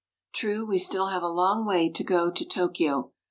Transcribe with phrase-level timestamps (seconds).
[0.33, 3.11] True, we still have a long way to go to Tokyo.